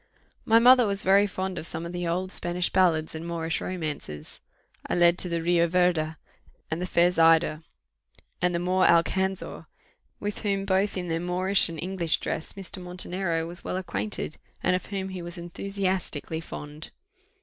[0.45, 4.41] My mother was very fond of some of the old Spanish ballads and Moorish romances:
[4.87, 6.15] I led to the Rio Verde,
[6.71, 7.61] and the fair Zaida,
[8.41, 9.67] and the Moor Alcanzor,
[10.19, 12.81] with whom both in their Moorish and English dress Mr.
[12.81, 16.89] Montenero was well acquainted, and of whom he was enthusiastically fond.